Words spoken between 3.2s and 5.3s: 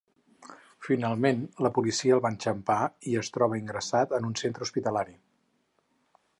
es troba ingressat en un centre hospitalari.